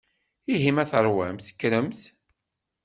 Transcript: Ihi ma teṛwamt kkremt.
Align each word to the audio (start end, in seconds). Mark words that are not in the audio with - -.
Ihi 0.53 0.71
ma 0.75 0.83
teṛwamt 0.89 1.51
kkremt. 1.53 2.01